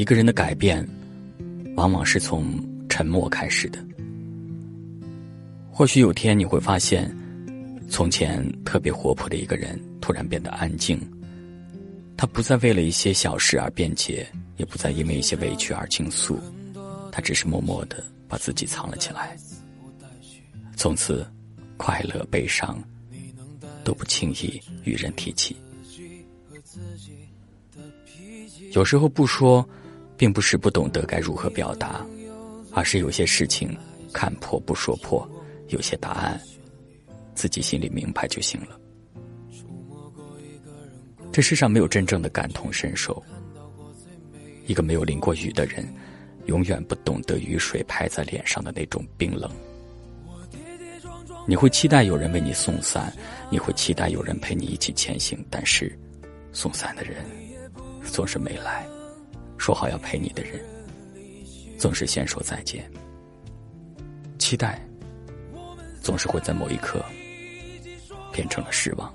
[0.00, 0.82] 一个人的改变，
[1.76, 2.58] 往往是从
[2.88, 3.78] 沉默开始的。
[5.70, 7.14] 或许有天你会发现，
[7.86, 10.98] 从前特别活泼的一个人突然变得安静。
[12.16, 16.40] 他不再为了一些小事而辩解，也不再因为一些委屈而倾诉，
[17.12, 19.36] 他只是默默的把自己藏了起来。
[20.76, 21.30] 从此，
[21.76, 22.82] 快乐悲伤
[23.84, 25.54] 都不轻易与人提起。
[28.72, 29.62] 有时候不说。
[30.20, 32.04] 并不是不懂得该如何表达，
[32.72, 33.74] 而是有些事情
[34.12, 35.26] 看破不说破，
[35.68, 36.38] 有些答案
[37.34, 38.78] 自己心里明白就行了。
[41.32, 43.22] 这世上没有真正的感同身受。
[44.66, 45.90] 一个没有淋过雨的人，
[46.44, 49.50] 永远不懂得雨水拍在脸上的那种冰冷。
[51.48, 53.10] 你会期待有人为你送伞，
[53.48, 55.98] 你会期待有人陪你一起前行，但是
[56.52, 57.24] 送伞的人
[58.04, 58.86] 总是没来。
[59.60, 60.58] 说好要陪你的人，
[61.78, 62.90] 总是先说再见。
[64.38, 64.80] 期待，
[66.00, 67.04] 总是会在某一刻
[68.32, 69.12] 变成了失望。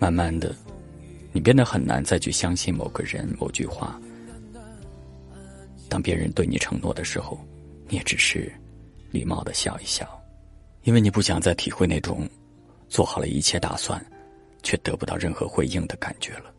[0.00, 0.52] 慢慢的，
[1.30, 3.96] 你变得很难再去相信某个人、某句话。
[5.88, 7.38] 当别人对你承诺的时候，
[7.86, 8.52] 你也只是
[9.12, 10.20] 礼貌的笑一笑，
[10.82, 12.28] 因为你不想再体会那种
[12.88, 14.04] 做好了一切打算，
[14.64, 16.52] 却得不到任何回应的感觉了。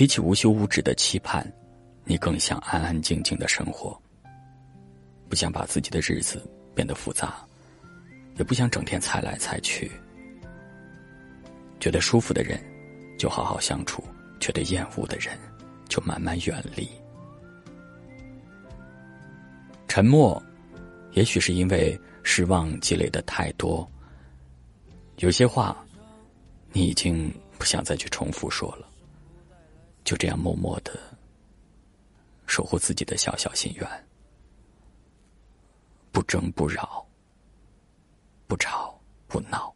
[0.00, 1.46] 比起无休无止的期盼，
[2.04, 4.00] 你更想安安静静的生活。
[5.28, 6.42] 不想把自己的日子
[6.74, 7.46] 变得复杂，
[8.38, 9.92] 也不想整天猜来猜去。
[11.80, 12.58] 觉得舒服的人，
[13.18, 14.02] 就好好相处；
[14.40, 15.38] 觉得厌恶的人，
[15.86, 16.88] 就慢慢远离。
[19.86, 20.42] 沉默，
[21.12, 23.86] 也许是因为失望积累的太多。
[25.18, 25.76] 有些话，
[26.72, 28.89] 你已经不想再去重复说了。
[30.04, 30.98] 就这样默默的
[32.46, 34.06] 守护自己的小小心愿。
[36.12, 37.06] 不争不扰
[38.46, 39.72] 不吵不闹。